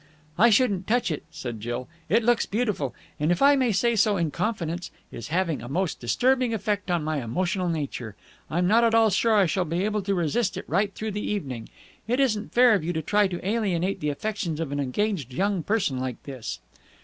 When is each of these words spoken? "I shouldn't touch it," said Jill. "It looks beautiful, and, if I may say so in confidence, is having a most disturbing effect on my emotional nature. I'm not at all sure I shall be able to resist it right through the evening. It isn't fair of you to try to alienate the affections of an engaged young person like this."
"I 0.35 0.49
shouldn't 0.49 0.87
touch 0.87 1.11
it," 1.11 1.25
said 1.29 1.59
Jill. 1.61 1.87
"It 2.09 2.23
looks 2.23 2.47
beautiful, 2.47 2.95
and, 3.19 3.31
if 3.31 3.39
I 3.39 3.55
may 3.55 3.71
say 3.71 3.95
so 3.95 4.17
in 4.17 4.31
confidence, 4.31 4.89
is 5.11 5.27
having 5.27 5.61
a 5.61 5.69
most 5.69 5.99
disturbing 5.99 6.55
effect 6.55 6.89
on 6.89 7.03
my 7.03 7.21
emotional 7.23 7.69
nature. 7.69 8.15
I'm 8.49 8.65
not 8.67 8.83
at 8.83 8.95
all 8.95 9.11
sure 9.11 9.35
I 9.35 9.45
shall 9.45 9.63
be 9.63 9.85
able 9.85 10.01
to 10.01 10.15
resist 10.15 10.57
it 10.57 10.65
right 10.67 10.91
through 10.95 11.11
the 11.11 11.21
evening. 11.29 11.69
It 12.07 12.19
isn't 12.19 12.51
fair 12.51 12.73
of 12.73 12.83
you 12.83 12.93
to 12.93 13.03
try 13.03 13.27
to 13.27 13.47
alienate 13.47 13.99
the 13.99 14.09
affections 14.09 14.59
of 14.59 14.71
an 14.71 14.79
engaged 14.79 15.33
young 15.35 15.61
person 15.61 15.99
like 15.99 16.23
this." 16.23 16.61